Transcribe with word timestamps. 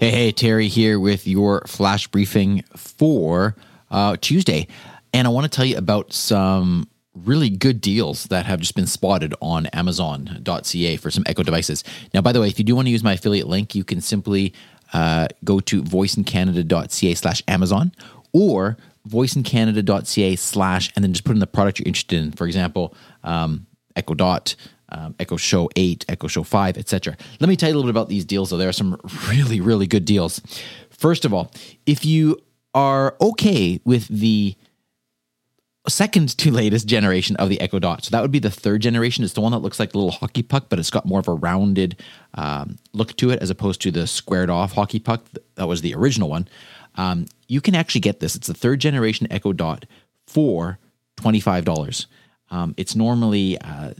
Hey, 0.00 0.12
hey, 0.12 0.32
Terry 0.32 0.68
here 0.68 0.98
with 0.98 1.26
your 1.26 1.60
flash 1.66 2.06
briefing 2.06 2.64
for 2.74 3.54
uh, 3.90 4.16
Tuesday. 4.18 4.66
And 5.12 5.26
I 5.28 5.30
want 5.30 5.44
to 5.44 5.54
tell 5.54 5.66
you 5.66 5.76
about 5.76 6.14
some 6.14 6.88
really 7.14 7.50
good 7.50 7.82
deals 7.82 8.24
that 8.28 8.46
have 8.46 8.60
just 8.60 8.74
been 8.74 8.86
spotted 8.86 9.34
on 9.42 9.66
Amazon.ca 9.66 10.96
for 10.96 11.10
some 11.10 11.22
Echo 11.26 11.42
devices. 11.42 11.84
Now, 12.14 12.22
by 12.22 12.32
the 12.32 12.40
way, 12.40 12.48
if 12.48 12.58
you 12.58 12.64
do 12.64 12.74
want 12.74 12.86
to 12.86 12.90
use 12.90 13.04
my 13.04 13.12
affiliate 13.12 13.46
link, 13.46 13.74
you 13.74 13.84
can 13.84 14.00
simply 14.00 14.54
uh, 14.94 15.28
go 15.44 15.60
to 15.60 15.82
voiceincanada.ca 15.82 17.14
slash 17.14 17.42
Amazon 17.46 17.92
or 18.32 18.78
voiceincanada.ca 19.06 20.34
slash 20.36 20.90
and 20.96 21.04
then 21.04 21.12
just 21.12 21.24
put 21.24 21.32
in 21.32 21.40
the 21.40 21.46
product 21.46 21.78
you're 21.78 21.86
interested 21.86 22.22
in. 22.22 22.32
For 22.32 22.46
example, 22.46 22.94
um, 23.22 23.66
Echo 23.96 24.14
Dot, 24.14 24.56
um, 24.90 25.14
Echo 25.18 25.36
Show 25.36 25.68
8, 25.76 26.04
Echo 26.08 26.26
Show 26.26 26.42
5, 26.42 26.78
etc. 26.78 27.16
Let 27.40 27.48
me 27.48 27.56
tell 27.56 27.68
you 27.68 27.74
a 27.74 27.76
little 27.76 27.90
bit 27.90 27.96
about 27.96 28.08
these 28.08 28.24
deals, 28.24 28.50
though. 28.50 28.56
There 28.56 28.68
are 28.68 28.72
some 28.72 29.00
really, 29.28 29.60
really 29.60 29.86
good 29.86 30.04
deals. 30.04 30.40
First 30.90 31.24
of 31.24 31.32
all, 31.32 31.52
if 31.86 32.04
you 32.04 32.38
are 32.74 33.16
okay 33.20 33.80
with 33.84 34.06
the 34.08 34.56
second 35.88 36.36
to 36.38 36.50
latest 36.50 36.86
generation 36.86 37.36
of 37.36 37.48
the 37.48 37.60
Echo 37.60 37.78
Dot. 37.78 38.04
So 38.04 38.10
that 38.10 38.22
would 38.22 38.30
be 38.30 38.38
the 38.38 38.50
third 38.50 38.82
generation. 38.82 39.24
It's 39.24 39.32
the 39.32 39.40
one 39.40 39.52
that 39.52 39.58
looks 39.58 39.80
like 39.80 39.94
a 39.94 39.98
little 39.98 40.10
hockey 40.10 40.42
puck, 40.42 40.66
but 40.68 40.78
it's 40.78 40.90
got 40.90 41.06
more 41.06 41.20
of 41.20 41.28
a 41.28 41.32
rounded 41.32 42.00
um, 42.34 42.78
look 42.92 43.16
to 43.16 43.30
it 43.30 43.40
as 43.40 43.50
opposed 43.50 43.80
to 43.82 43.90
the 43.90 44.06
squared 44.06 44.50
off 44.50 44.72
hockey 44.72 44.98
puck. 44.98 45.24
That 45.54 45.68
was 45.68 45.80
the 45.80 45.94
original 45.94 46.28
one. 46.28 46.48
Um, 46.96 47.26
you 47.48 47.60
can 47.60 47.74
actually 47.74 48.02
get 48.02 48.20
this. 48.20 48.36
It's 48.36 48.46
the 48.46 48.54
third 48.54 48.80
generation 48.80 49.26
Echo 49.30 49.52
Dot 49.52 49.86
for 50.26 50.78
$25. 51.18 52.06
Um, 52.50 52.74
it's 52.76 52.94
normally 52.94 53.58
uh, 53.58 53.94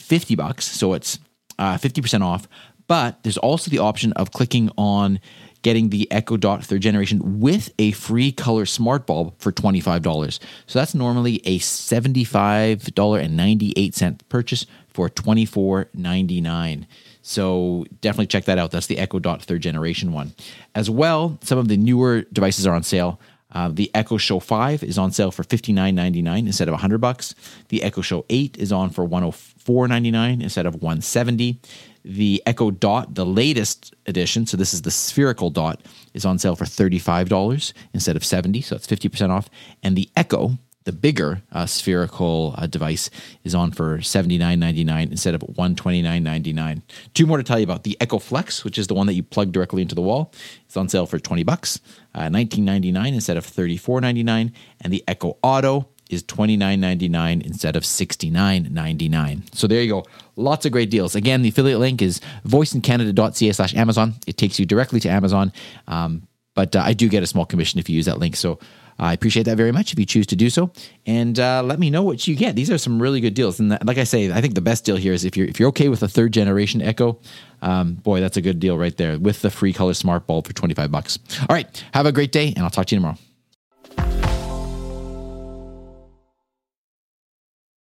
50 0.00 0.34
bucks, 0.34 0.64
so 0.64 0.94
it's 0.94 1.18
uh, 1.58 1.76
50% 1.76 2.22
off. 2.22 2.48
But 2.86 3.22
there's 3.22 3.38
also 3.38 3.70
the 3.70 3.78
option 3.78 4.12
of 4.14 4.32
clicking 4.32 4.70
on 4.78 5.20
getting 5.62 5.90
the 5.90 6.10
Echo 6.10 6.36
Dot 6.36 6.64
third 6.64 6.82
generation 6.82 7.38
with 7.40 7.72
a 7.78 7.92
free 7.92 8.32
color 8.32 8.66
smart 8.66 9.06
bulb 9.06 9.34
for 9.38 9.52
$25. 9.52 10.40
So 10.66 10.78
that's 10.78 10.94
normally 10.94 11.40
a 11.44 11.58
$75.98 11.58 14.20
purchase 14.28 14.66
for 14.88 15.08
$24.99. 15.08 16.86
So 17.22 17.86
definitely 18.00 18.28
check 18.28 18.44
that 18.46 18.58
out. 18.58 18.70
That's 18.70 18.86
the 18.86 18.98
Echo 18.98 19.18
Dot 19.18 19.42
third 19.42 19.60
generation 19.60 20.12
one. 20.12 20.32
As 20.74 20.88
well, 20.88 21.38
some 21.42 21.58
of 21.58 21.68
the 21.68 21.76
newer 21.76 22.22
devices 22.32 22.66
are 22.66 22.74
on 22.74 22.82
sale. 22.82 23.20
Uh, 23.50 23.70
the 23.72 23.90
Echo 23.94 24.18
Show 24.18 24.40
5 24.40 24.82
is 24.82 24.98
on 24.98 25.10
sale 25.10 25.30
for 25.30 25.42
$59.99 25.42 26.46
instead 26.46 26.68
of 26.68 26.72
100 26.72 26.98
bucks. 26.98 27.34
The 27.68 27.82
Echo 27.82 28.02
Show 28.02 28.26
8 28.28 28.58
is 28.58 28.72
on 28.72 28.90
for 28.90 29.06
$104.99 29.08 30.42
instead 30.42 30.66
of 30.66 30.74
170 30.74 31.58
The 32.04 32.42
Echo 32.44 32.70
Dot, 32.70 33.14
the 33.14 33.24
latest 33.24 33.94
edition, 34.06 34.46
so 34.46 34.56
this 34.56 34.74
is 34.74 34.82
the 34.82 34.90
spherical 34.90 35.50
dot, 35.50 35.80
is 36.14 36.26
on 36.26 36.38
sale 36.38 36.56
for 36.56 36.64
$35 36.64 37.72
instead 37.94 38.16
of 38.16 38.24
70 38.24 38.60
so 38.60 38.76
it's 38.76 38.86
50% 38.86 39.30
off. 39.30 39.48
And 39.82 39.96
the 39.96 40.10
Echo, 40.14 40.58
the 40.88 40.92
bigger 40.92 41.42
uh, 41.52 41.66
spherical 41.66 42.54
uh, 42.56 42.66
device 42.66 43.10
is 43.44 43.54
on 43.54 43.70
for 43.70 43.98
$79.99 43.98 45.10
instead 45.10 45.34
of 45.34 45.42
$129.99. 45.42 46.80
Two 47.12 47.26
more 47.26 47.36
to 47.36 47.42
tell 47.42 47.58
you 47.58 47.64
about. 47.64 47.82
The 47.82 47.94
Echo 48.00 48.18
Flex, 48.18 48.64
which 48.64 48.78
is 48.78 48.86
the 48.86 48.94
one 48.94 49.06
that 49.06 49.12
you 49.12 49.22
plug 49.22 49.52
directly 49.52 49.82
into 49.82 49.94
the 49.94 50.00
wall, 50.00 50.32
is 50.66 50.78
on 50.78 50.88
sale 50.88 51.04
for 51.04 51.18
20 51.18 51.42
bucks, 51.42 51.78
uh, 52.14 52.22
$19.99 52.22 53.12
instead 53.12 53.36
of 53.36 53.46
$34.99. 53.46 54.50
And 54.80 54.90
the 54.90 55.04
Echo 55.06 55.36
Auto 55.42 55.90
is 56.08 56.22
$29.99 56.24 57.44
instead 57.44 57.76
of 57.76 57.82
$69.99. 57.82 59.54
So 59.54 59.66
there 59.66 59.82
you 59.82 59.90
go. 59.90 60.04
Lots 60.36 60.64
of 60.64 60.72
great 60.72 60.88
deals. 60.88 61.14
Again, 61.14 61.42
the 61.42 61.50
affiliate 61.50 61.80
link 61.80 62.00
is 62.00 62.18
voiceincanada.ca 62.46 63.52
slash 63.52 63.74
Amazon. 63.74 64.14
It 64.26 64.38
takes 64.38 64.58
you 64.58 64.64
directly 64.64 65.00
to 65.00 65.10
Amazon. 65.10 65.52
Um, 65.86 66.26
but 66.54 66.74
uh, 66.74 66.80
I 66.80 66.94
do 66.94 67.10
get 67.10 67.22
a 67.22 67.26
small 67.26 67.44
commission 67.44 67.78
if 67.78 67.90
you 67.90 67.96
use 67.96 68.06
that 68.06 68.18
link. 68.18 68.36
So 68.36 68.58
I 68.98 69.12
appreciate 69.12 69.44
that 69.44 69.56
very 69.56 69.72
much 69.72 69.92
if 69.92 69.98
you 69.98 70.06
choose 70.06 70.26
to 70.28 70.36
do 70.36 70.50
so, 70.50 70.72
and 71.06 71.38
uh, 71.38 71.62
let 71.62 71.78
me 71.78 71.90
know 71.90 72.02
what 72.02 72.26
you 72.26 72.34
get. 72.34 72.56
These 72.56 72.70
are 72.70 72.78
some 72.78 73.00
really 73.00 73.20
good 73.20 73.34
deals, 73.34 73.60
and 73.60 73.78
like 73.84 73.98
I 73.98 74.04
say, 74.04 74.32
I 74.32 74.40
think 74.40 74.54
the 74.54 74.60
best 74.60 74.84
deal 74.84 74.96
here 74.96 75.12
is 75.12 75.24
if 75.24 75.36
you're 75.36 75.46
if 75.46 75.60
you're 75.60 75.68
okay 75.68 75.88
with 75.88 76.02
a 76.02 76.08
third 76.08 76.32
generation 76.32 76.82
Echo, 76.82 77.18
um, 77.62 77.94
boy, 77.94 78.20
that's 78.20 78.36
a 78.36 78.42
good 78.42 78.58
deal 78.60 78.76
right 78.76 78.96
there 78.96 79.18
with 79.18 79.42
the 79.42 79.50
free 79.50 79.72
color 79.72 79.94
smart 79.94 80.26
bulb 80.26 80.46
for 80.46 80.52
twenty 80.52 80.74
five 80.74 80.90
bucks. 80.90 81.18
All 81.48 81.54
right, 81.54 81.84
have 81.92 82.06
a 82.06 82.12
great 82.12 82.32
day, 82.32 82.52
and 82.54 82.64
I'll 82.64 82.70
talk 82.70 82.86
to 82.86 82.94
you 82.94 83.00
tomorrow. 83.00 83.18